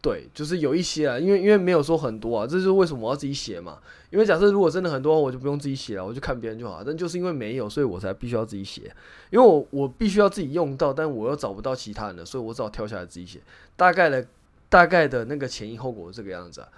[0.00, 3.76] 对，就是有一些啊，因为因为没有说很多啊，这就是为什么我要自己写嘛。
[4.08, 6.82] 因为假设如果真的很多，我就不用自己写了，我就看别人就好。
[6.82, 8.90] 但就是因为没有，所以我才必须要自己写。
[9.28, 13.40] 因为我我必须要自己用到，但我又找不到其他人的，所以我只好跳下来自己写。
[13.76, 14.26] 大概的。
[14.74, 16.68] 大概的那个前因后果这个样子啊，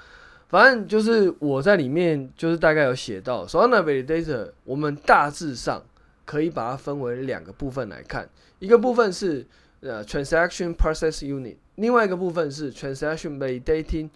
[0.50, 5.82] 反正就是我在里面就是大概有写到，Solana Validator 我们大致上
[6.26, 8.28] 可以把它分为两个部分来看，
[8.58, 9.46] 一个部分是
[9.80, 14.10] 呃 Transaction Process Unit，另外一个部分是 Transaction Validating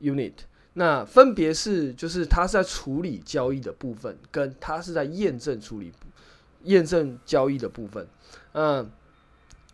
[0.00, 0.32] Unit，
[0.72, 5.92] 那分别是就是它是在处理交易的部分，跟它是在验证处理
[6.62, 8.06] 验证交易的部分，
[8.52, 8.90] 嗯。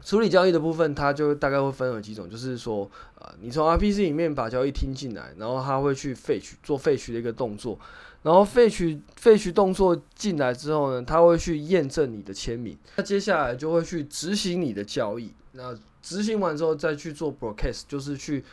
[0.06, 2.88] 处理交易的部分，它就大概会分为几种，就是说，
[3.18, 7.76] 呃，你从 RPC 里面把交易听进来，然后它会去 fetch 做 fetch 的一个动作，
[8.22, 18.44] 然后 fetch fetch 动作进来之后呢，它会去验证你的签名，那接下来就会去执行你的交易，那执行完之后再去做 broadcast，就是去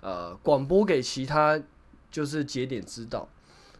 [0.00, 1.60] 呃广播给其他
[2.10, 3.28] 就是节点知道，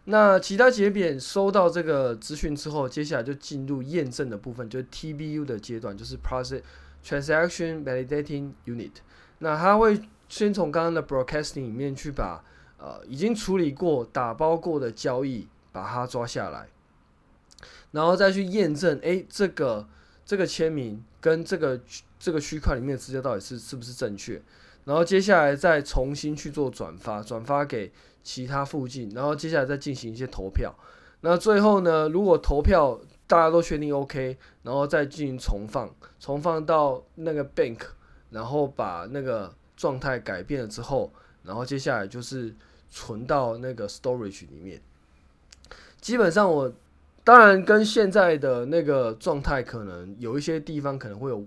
[0.05, 6.61] 那其他节点收到这个资讯之后，接下来就进入验证的部分，就是 TBU 的阶段，就是 process。
[7.05, 8.93] Transaction Validating Unit，
[9.39, 12.45] 那它会先从刚刚的 Broadcasting 里面去把
[12.79, 16.69] 呃已经处理过、打包过的交易把它抓下来，
[17.91, 19.87] 然后再去验证，哎、这个
[20.25, 21.81] 这个签名跟这个
[22.19, 24.41] 这个区块里面的资料到底是是不是正确，
[24.85, 30.75] 然后接下来再重新去做转发，转发给其他附近，然后接下来再进行一些投票，
[31.23, 33.01] 那最后呢，如果投票
[33.33, 35.89] 大家都确定 OK，然后再进行重放，
[36.21, 37.79] 重放到那个 bank，
[38.29, 41.11] 然后把那个状态改变了之后，
[41.43, 42.55] 然后接下来就是
[42.91, 44.79] 存到那个 storage 里面。
[45.99, 46.71] 基本上我
[47.25, 51.43] 当然跟现在的那个状态可能有一些地方可能会有，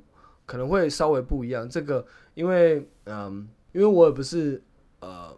[0.48, 1.70] 可能会稍微不一样。
[1.70, 4.60] 这个因为嗯，因为我也不是
[5.02, 5.38] 呃。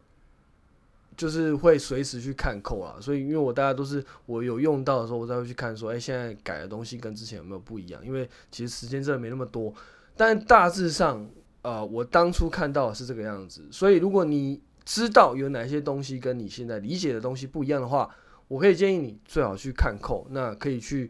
[1.17, 8.05] 就是会随时去看扣啊，所以因为我大家都是我有用到的时候，我才会去看说，哎，现在改的东西跟之前有没有不一样？
[8.05, 9.73] 因为其实时间真的没那么多，
[10.15, 11.27] 但大致上，
[11.63, 13.67] 呃，我当初看到的是这个样子。
[13.71, 18.09] 所以如果你知道有哪些东西跟你现在理解的东西不一样的话，
[18.47, 21.09] 我可以建议你最好去看扣，那可以去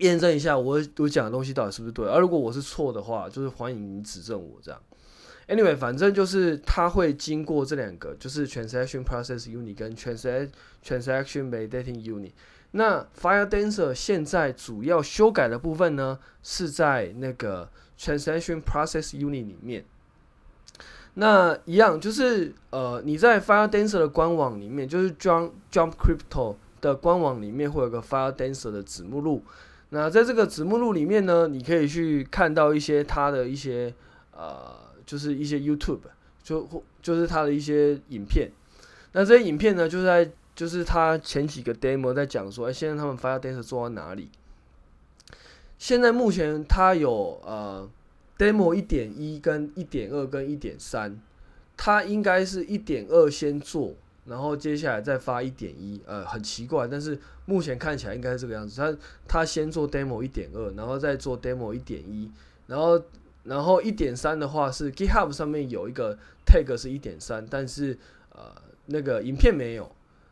[0.00, 2.06] 验证一下我我讲的东西到底是不是对。
[2.06, 4.78] 而如果我是错的话，就是欢迎你指正我这样。
[5.48, 10.50] Anyway，反正就是它会经过这两个，就是 Transaction Process Unit 跟 Transaction
[10.84, 12.32] Transaction Validating Unit。
[12.72, 19.86] 那 Firedancer 现在主要修改的部分呢，是在那个 Transaction Process Unit 里面。
[21.14, 29.42] 那一样就是呃，你在 Firedancer 的官网里面，就是 Jump Jump Crypto 的官网里面会有个 Firedancer 的子目录。
[29.88, 33.92] 那在这个子目录里面呢，你可以去看到一些它的一些
[34.30, 34.76] 呃，
[35.08, 36.00] 就是一些 YouTube，
[36.42, 38.50] 就或就是他的一些影片。
[39.12, 44.28] 那这些影片呢，就是在就是他前几个 demo 在讲说，哎，现在他们 Fire Dance 做到哪里？
[45.78, 47.88] 现在目前他有呃
[48.36, 51.18] demo 一点一跟一点二跟一点三，
[51.74, 53.94] 他应该是一点二先做。
[54.26, 58.78] 然后接下来再发一点一，呃，很奇怪，但是目前看起来应该是这个样子。
[58.78, 58.94] 他
[59.26, 62.30] 他先做 demo 一点二，然后再做 demo 一点一，
[62.66, 63.02] 然后
[63.48, 67.98] 然后一点三的话是 GitHub 上面有一个 tag 是一点三，但是
[68.30, 68.54] 呃
[68.86, 69.90] 那个影片没有，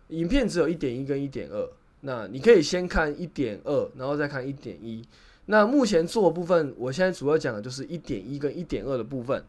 [0.08, 1.68] 影片只有一点一跟一点二。
[2.02, 5.02] 那你可以先看一点二，然后再看一点一。
[5.46, 9.44] 那目前做的部分，我现在主要讲的就是一点一跟一点二的部分。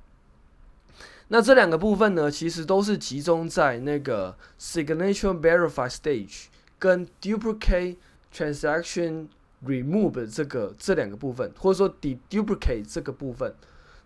[1.28, 6.46] 那这两个部分呢，其实都是集中在那个 signature verify stage
[6.80, 7.98] 跟 duplicate
[8.34, 9.28] transaction
[9.66, 13.54] remove 这个这两个部分，或者说 deduplicate 这个部分，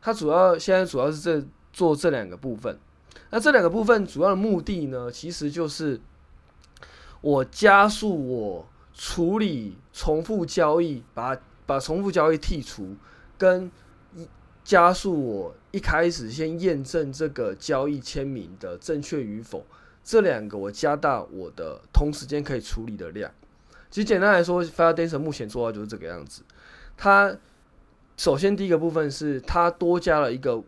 [0.01, 2.77] 它主要现在主要是这做这两个部分。
[3.29, 5.99] 那这两个部分主要的目的呢，其实就是
[7.21, 12.95] 我加速我处理重复交易，把把重复交易剔除，
[13.37, 13.71] 跟
[14.63, 15.55] 加速我。
[15.73, 19.65] 一开始先验证这个交易签名的正确与否，
[20.03, 23.31] 这两个我加大我的同时间可以处理的量。
[23.91, 26.41] 其实简单来说，Firedancer 目前做到就是这个样子。
[26.97, 27.37] 它
[28.17, 30.63] 首先第一个部分是它多加了一个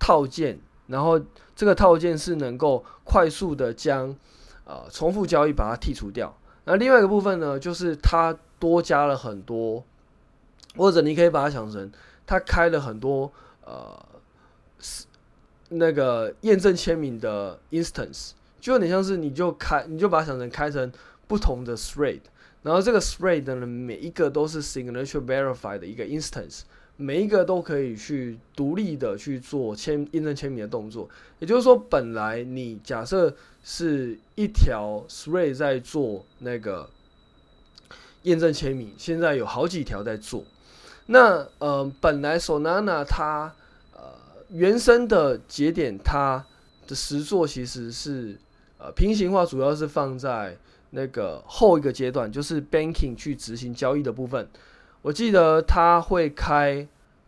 [0.00, 0.58] 套件，
[0.88, 1.20] 然后
[1.54, 4.16] 这个套件是能够快速的将
[4.64, 6.36] 呃重复交易把它剔除掉。
[6.64, 9.84] 那另外一个部分呢，就是它多加了很多，
[10.76, 11.92] 或者你可以把它想成
[12.26, 13.30] 它开了很多
[13.64, 14.04] 呃。
[14.80, 15.06] 是
[15.70, 18.30] 那个验证签名的 instance，
[18.60, 20.92] 就有点像是你就开，你就把它想成开成
[21.26, 22.20] 不同的 thread，
[22.62, 26.62] 然后这个 thread 的呢每一个都是 signature verify 的一个 instance，
[26.96, 31.08] 每一个都可以去独立的去做签验证签名的动作。
[31.38, 36.90] 也就是说，本来你假设是一条 thread 在做那个
[38.22, 40.44] 验证签名，现在有好几条在做。
[41.06, 43.54] 那呃，本来 Solana 它
[43.94, 44.00] 呃
[44.50, 46.44] 原生的节点，它
[46.86, 48.36] 的实作其实是
[48.78, 50.58] 呃平行化，主要是放在
[50.90, 54.48] 那个后一个阶段，就是 banking 去执行交易的部分。
[55.02, 56.86] 我记得它会开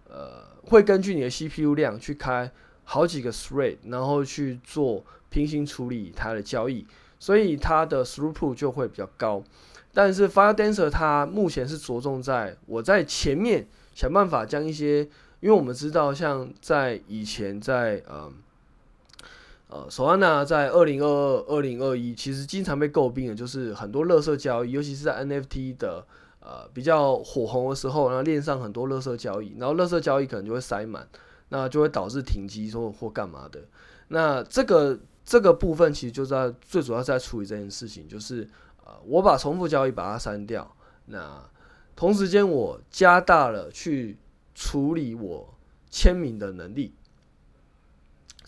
[0.08, 2.50] 呃，会根据你的 CPU 量去开
[2.84, 6.86] 好几个 thread，然后去做平行处理它的交易，
[7.18, 9.42] 所以它的 throughput 就会比较高。
[9.92, 15.08] 但是 Firedancer 它目前是着重在我在前面想办法将一些
[15.40, 18.30] 因为我们知道，像在以前在呃
[19.70, 26.04] 呃，Solana 在二零二二、二零二一，其实经常被诟病的就是很多垃圾交易，尤其是在 NFT 的
[26.40, 31.08] 呃比较火红的时候，然后链上很多垃圾交易，然后垃圾交易可能就会塞满，
[31.50, 33.62] 那就会导致停机说或干嘛的。
[34.08, 38.48] 那这个这个部分其实就在最主要在处理这件事情，就是
[38.84, 40.74] 呃我把重复交易把它删掉，
[41.06, 41.42] 那
[41.94, 44.18] 同时间我加大了去。
[44.52, 45.54] 处理我
[45.88, 46.94] 签名的能力，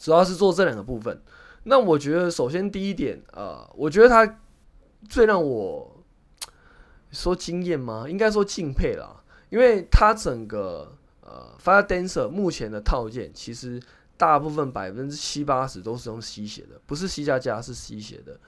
[0.02, 1.22] 主要是做这两个部分。
[1.62, 4.40] 那我觉得，首先第一点，呃，我觉得他
[5.08, 5.96] 最让我
[7.12, 8.06] 说惊艳吗？
[8.08, 13.80] 应该说敬佩啦，因为他整个呃，Firedancer 目前的套件，其实
[14.16, 18.40] 大部分百分之七八十都是用 C 写的，不是 C 加加，是 C 写的。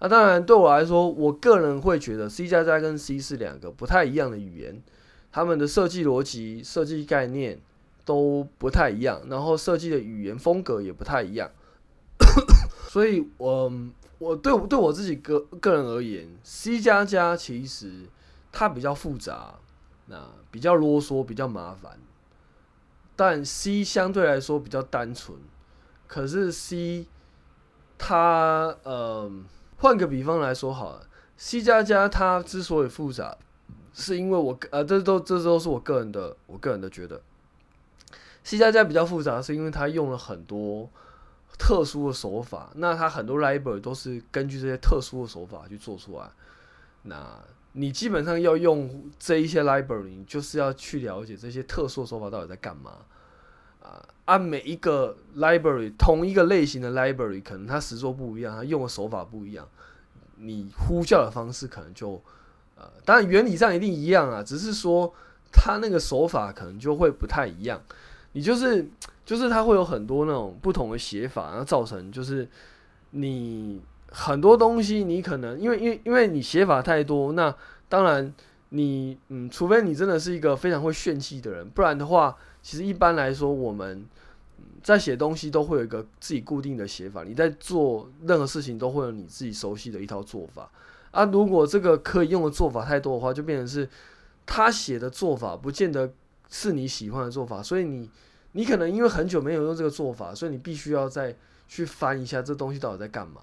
[0.00, 4.82] 那当然，对我来说，我个人会觉得 C 加加跟 C 是两个不太一样的语言。
[5.32, 7.58] 他们的设计逻辑、设计概念
[8.10, 11.48] 都不太一样，然后设计的语言风格也不太一样，
[12.90, 13.72] 所以我
[14.18, 18.08] 我对对我自己个个人而言，C 加加其实
[18.50, 19.54] 它比较复杂，
[20.06, 22.00] 那比较啰嗦，比较麻烦，
[23.14, 25.38] 但 C 相对来说比较单纯。
[26.08, 27.06] 可是 C
[27.96, 29.30] 它呃，
[29.76, 33.38] 换个比方来说好了，C 加加它之所以复杂。
[33.92, 37.20] 是因为我呃，这都这都是我个人的，我个人的觉得
[38.44, 40.88] ，C 加加比较复杂，是因为它用了很多
[41.58, 42.70] 特殊的手法。
[42.74, 46.30] 那它很多 library 都是根据这些特殊的手法去做出来。
[47.02, 47.38] 那
[47.72, 52.98] 你基本上要用这一些 library，你就是要去了解这些特殊的手法到底在干嘛
[53.82, 54.06] 啊？
[54.24, 59.68] 按每一个 library，同一个类型的 library，可能它实作不一样，它用的手法不一样，
[60.36, 62.20] 你呼叫的方式可能就。
[62.76, 65.12] 呃，当然原理上一定一样啊，只是说
[65.52, 67.78] 他那个手法可能就会不太一样。
[68.32, 68.88] 你就是
[69.24, 72.48] 就是他会有很多那种不同的写法，然后造成就是
[73.10, 77.54] 你很多东西你可能因为因为因为你写法太多，那
[77.88, 78.32] 当然
[78.70, 84.06] 你嗯，除非你真的是一个非常会炫技的人，不然的话，其实一般来说我们
[84.82, 87.24] 在写东西都会有一个自己固定的写法。
[87.24, 90.70] 你在做任何事情都会有你自己熟悉的一套做法
[91.10, 91.24] 啊。
[91.24, 93.88] 如果这个可以用的做法太多的话，就变成是
[94.46, 96.12] 他写的做法不见得
[96.50, 98.10] 是你喜欢的做法，所以你
[98.52, 101.34] 你可能因为很久没有用这个做法，所以你必须要再
[101.68, 103.40] 去翻一下这东西到底在干嘛。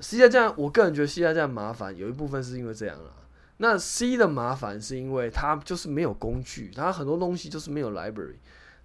[0.00, 3.10] C 加加，我个人觉得 C 加加麻烦，有一部分是因为这样啦。
[3.56, 8.34] 那 C 的麻烦是因为它就是没有工具，它很多东西就是没有 library，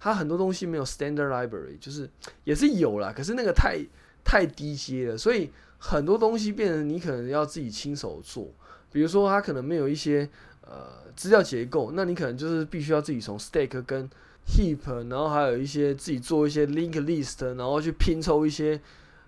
[0.00, 2.08] 它很多东西没有 standard library，就是
[2.44, 3.78] 也是有啦，可是那个太
[4.24, 8.50] 太低阶了，所以很多东西变成你可能要自己亲手做。
[8.90, 10.28] 比如说，它可能没有一些
[10.62, 14.08] 呃资料结构，那你可能就是必须要自己从 stack 跟
[14.46, 18.80] heap，然后还有一些自己做一些 link list，然后去拼凑一些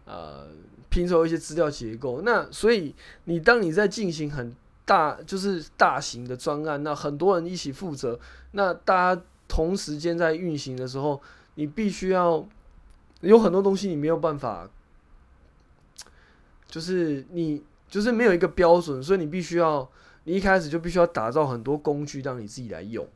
[0.05, 0.47] 呃。
[0.91, 4.55] 拼凑一些资料结构，那所以你当你在进行很
[4.85, 8.17] 大就是大型的专案，那很多人一起负责，
[8.53, 11.21] 那大家同时间在运行的时候，
[11.57, 12.47] 你必须要
[13.23, 14.71] 有很多东西你没有办法，
[16.69, 19.91] 就是你就是没有一个标准，所以你必须要
[20.25, 23.07] 你一开始就必须要打造很多工具让你自己来用。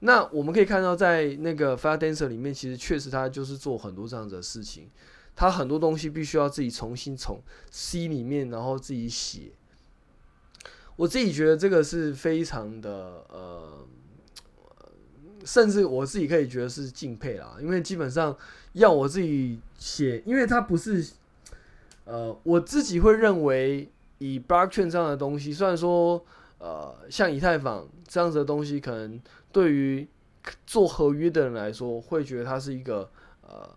[0.00, 4.88] 那我们可以看到，在那个 Firedancer 里面，其实确实他就是做很多这样的事情。
[5.34, 7.40] 他很多东西必须要自己重新从
[7.70, 9.52] C 里面，然后自己写。
[10.96, 13.86] 我自己觉得这个是非常的呃，
[15.44, 18.36] 甚至我自己可以觉得是敬佩啦，因为基本上
[18.74, 21.12] 要我自己写，因为它不是
[22.04, 26.22] 呃，我自己会认为以 Blockchain 这样的东西，虽然说
[26.62, 30.06] 呃，像以太坊这样子的东西，可能对于
[30.64, 33.10] 做合约的人来说，会觉得它是一个
[33.42, 33.68] 呃。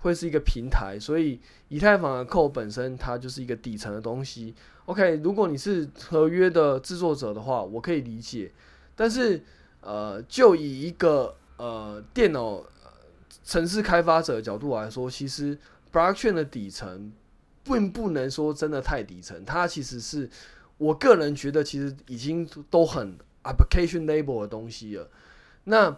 [0.00, 4.54] 会是一个平台，所以以太坊的扣本身它就是一个底层的东西。
[4.84, 8.52] OK，如果你是合约的制作者的话，我可以理解。
[8.94, 9.42] 但是，
[9.80, 12.62] 呃，就以一个呃电脑
[13.42, 15.58] 程式开发者的角度来说，其实
[15.92, 17.12] Blockchain 的底层
[17.64, 20.30] 并不能说真的太底层，它其实是
[20.78, 25.08] 我个人觉得其实已经都很 application label 的东西了。
[25.64, 25.96] 那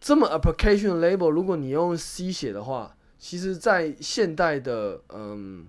[0.00, 5.66] 这么 application label，如果你用 C 写的话，其实，在现代的嗯，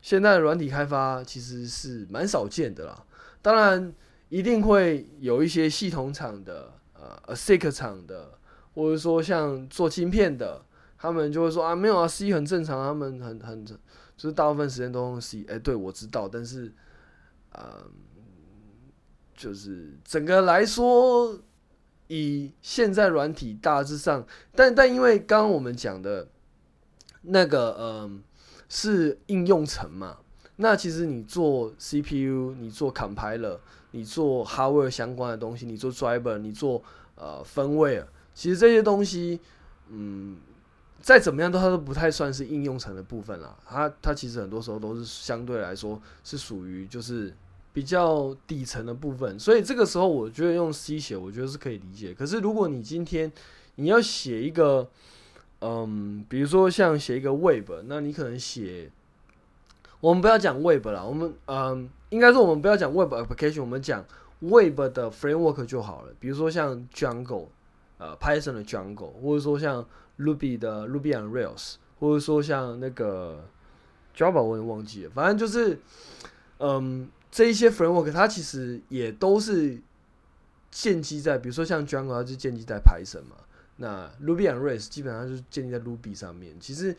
[0.00, 3.04] 现代的软体开发其实是蛮少见的啦。
[3.42, 3.92] 当然，
[4.28, 8.38] 一定会有一些系统厂的呃，ASIC 厂的，
[8.74, 10.64] 或者说像做晶片的，
[10.96, 13.76] 他们就会说啊，没有啊，C 很正常，他们很很就
[14.16, 15.44] 是大部分时间都用 C。
[15.48, 16.72] 哎，对，我知道，但是，
[17.58, 17.90] 嗯，
[19.34, 21.38] 就是整个来说，
[22.08, 26.28] 以现在软体大致上，但但因为刚刚我们讲的。
[27.28, 28.22] 那个嗯，
[28.68, 30.18] 是应用层嘛？
[30.54, 33.58] 那其实你做 CPU，你做 compiler，
[33.90, 36.80] 你做 hardware 相关的东西，你做 driver，你做
[37.16, 39.40] 呃 firmware，其实这些东西，
[39.88, 40.36] 嗯，
[41.00, 43.58] 再怎么样都它都不太算是应用层的部分啦。
[43.66, 47.34] 它它其实很多时候都是相对来说是属于就是
[47.76, 49.38] 比较底层的部分。
[49.38, 52.14] 所以这个时候我觉得用 C 写，我觉得是可以理解。
[52.14, 53.30] 可是如果你今天
[53.74, 54.88] 你要写一个
[55.60, 58.90] 嗯，比如说像写一个 Web，那你可能写，
[60.00, 64.02] 我们不要讲 Web 啦，我们嗯，应该说我们不要讲 Web application，我们讲
[64.40, 66.14] Web 的 framework 就好了。
[66.18, 67.48] 比如说像 Django，
[67.98, 69.86] 呃，Python 的 Django，或者说像
[70.18, 73.44] Ruby 的 Ruby on Rails，或者说像那个
[74.16, 75.78] Java，我也忘记了，反正就是，
[76.58, 77.06] 嗯，
[77.36, 79.78] 这一些 framework 它其实也都是
[80.70, 83.36] 建基在，比如说像 Django，它就建基在 Python 嘛。
[83.76, 86.58] 那 Ruby and Rails 基本上就是建立在 Ruby 上面。
[86.58, 86.96] 其实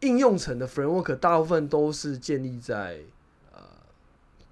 [0.00, 3.00] 应用层的 framework 大部分都是建立在
[3.50, 3.60] 呃，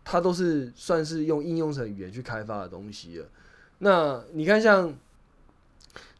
[0.03, 3.27] 它都是算是用应用层语言去开发的东西了。
[3.81, 4.95] 那你看像，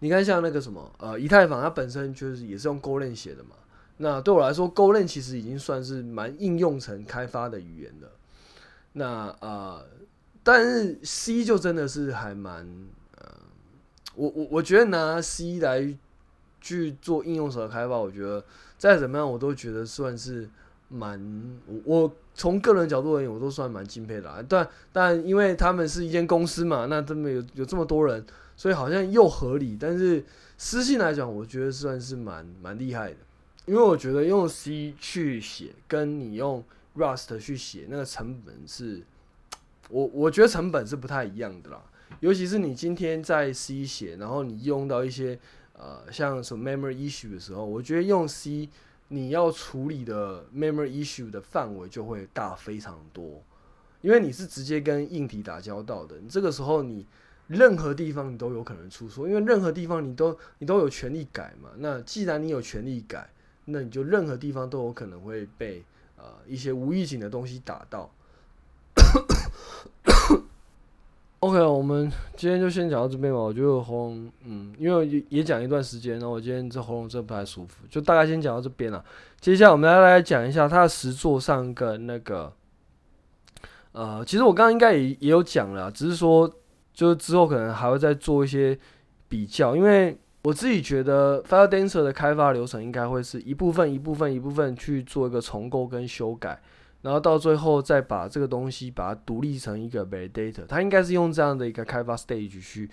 [0.01, 3.57] 你看像那个什么呃，以太坊它本身就是也是用 Golang 写的嘛。
[3.97, 8.11] 那对我来说，Golang 其实已经算是蛮应用层开发的语言了。
[8.93, 9.85] 那呃，
[10.43, 12.67] 但是 C 就真的是还蛮。
[13.17, 13.27] 呃
[14.17, 15.97] 我我我觉得拿 C 来
[16.61, 18.45] 去做应用层的开发，我觉得
[18.77, 20.49] 再怎么样我都觉得算是
[20.89, 24.45] 蛮我从个人角度而言，我都算蛮敬佩的啊。
[24.47, 28.23] 但但因为他们是一间公司嘛，那这么有有这么多人，
[28.57, 29.77] 所以好像又合理。
[29.81, 30.23] 但是
[30.59, 33.17] 私信来讲，我觉得算是蛮蛮厉害的，
[33.67, 36.63] 因为我觉得用 C 去写，跟你用
[36.97, 39.03] Rust 去写，那个成本是，
[39.89, 41.83] 我我觉得成本是不太一样的啦。
[42.19, 45.39] 尤其是你今天在 C 写，然后你用到一些
[45.75, 48.69] 呃像什么 memory issue 的时候，我觉得用 C
[49.09, 53.43] 你要处理的 memory issue 的范围就会大非常多，
[54.01, 57.07] 因为你是直接跟硬体打交道的，你这个时候你
[57.47, 61.71] 任何地方你都有可能出错，因为任何地方你都你都有权利改嘛。
[61.79, 63.31] 那既然你有权利改，
[63.65, 65.85] 那你就任何地方都有可能会被
[66.21, 68.11] 呃一些无预警的东西打到。
[71.41, 73.39] OK，我们今天就先讲到这边吧。
[73.39, 79.03] 我觉得喉咙，嗯，因为也也讲一段时间，然后我今天这喉咙真的不太舒服，就大概先讲到这边了。
[79.41, 82.53] 接下来我们来来讲一下它的实作上跟那个，
[83.93, 86.53] 呃，其实我刚刚应该也也有讲了，只是说
[86.93, 88.79] 就是之后可能还会再做一些
[89.27, 96.61] 比较，因为我自己觉得 FireDancer 的开发流程应该会是一部分一部分一部分去做一个重构跟修改。
[97.03, 102.91] 然后到最后再把这个东西把它独立成一个 validator，它应该是用这样的一个开发 stage 去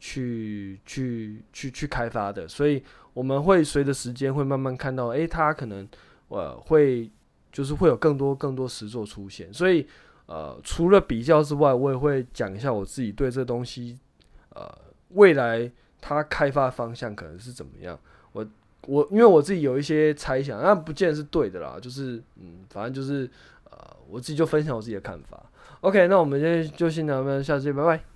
[0.00, 2.82] 去去去去开发的，所以
[3.12, 5.88] 我们会随着时间会慢慢看到，诶，它可能
[6.26, 7.08] 呃会
[7.52, 9.86] 就是会有更多更多实作出现，所以
[10.26, 14.00] 呃除了比较之外，我也会讲一下我自己对这东西
[14.48, 14.68] 呃
[15.10, 15.70] 未来
[16.06, 17.98] 它开发方向可能是怎么样，
[18.32, 18.46] 我。
[18.86, 23.26] 我因为我自己有一些猜想，那不见得是对的啦，就是嗯，反正就是
[23.70, 23.78] 呃，
[24.10, 25.42] 我自己就分享我自己的看法。
[25.80, 28.13] OK，那我们今天就先聊到这边，下次见，拜拜。